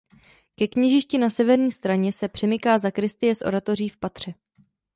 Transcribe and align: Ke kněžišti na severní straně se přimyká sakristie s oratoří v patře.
Ke 0.55 0.67
kněžišti 0.67 1.17
na 1.17 1.29
severní 1.29 1.71
straně 1.71 2.13
se 2.13 2.27
přimyká 2.29 2.79
sakristie 2.79 3.35
s 3.35 3.41
oratoří 3.45 3.89
v 3.89 3.97
patře. 3.97 4.31